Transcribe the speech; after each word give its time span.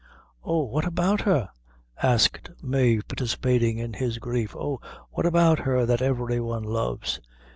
"Oh! 0.43 0.63
what 0.63 0.87
about 0.87 1.21
her?" 1.21 1.51
asked 2.01 2.49
Mave, 2.63 3.07
participating 3.07 3.77
in 3.77 3.93
his 3.93 4.17
grief; 4.17 4.55
"oh! 4.55 4.81
what 5.11 5.27
about 5.27 5.59
her 5.59 5.85
that 5.85 6.01
every 6.01 6.39
one 6.39 6.63
loves?" 6.63 7.19